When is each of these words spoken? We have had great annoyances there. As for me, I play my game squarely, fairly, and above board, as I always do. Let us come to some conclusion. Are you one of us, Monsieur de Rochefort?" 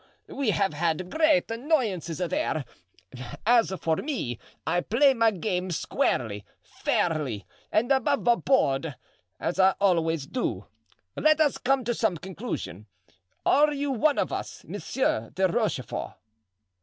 We 0.29 0.49
have 0.49 0.73
had 0.73 1.11
great 1.11 1.51
annoyances 1.51 2.17
there. 2.17 2.65
As 3.45 3.71
for 3.79 3.97
me, 3.97 4.39
I 4.65 4.81
play 4.81 5.13
my 5.13 5.29
game 5.29 5.69
squarely, 5.69 6.43
fairly, 6.63 7.45
and 7.71 7.91
above 7.91 8.43
board, 8.43 8.95
as 9.39 9.59
I 9.59 9.75
always 9.79 10.25
do. 10.25 10.65
Let 11.15 11.39
us 11.39 11.59
come 11.59 11.83
to 11.83 11.93
some 11.93 12.17
conclusion. 12.17 12.87
Are 13.45 13.71
you 13.71 13.91
one 13.91 14.17
of 14.17 14.31
us, 14.33 14.63
Monsieur 14.63 15.29
de 15.35 15.47
Rochefort?" 15.47 16.13